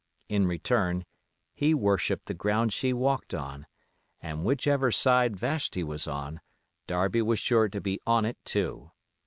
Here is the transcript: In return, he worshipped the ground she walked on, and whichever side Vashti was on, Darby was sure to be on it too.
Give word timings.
In 0.29 0.47
return, 0.47 1.05
he 1.53 1.75
worshipped 1.75 2.25
the 2.25 2.33
ground 2.33 2.73
she 2.73 2.91
walked 2.91 3.35
on, 3.35 3.67
and 4.19 4.43
whichever 4.43 4.91
side 4.91 5.37
Vashti 5.37 5.83
was 5.83 6.07
on, 6.07 6.41
Darby 6.87 7.21
was 7.21 7.37
sure 7.37 7.69
to 7.69 7.79
be 7.79 7.99
on 8.07 8.25
it 8.25 8.39
too. 8.43 8.89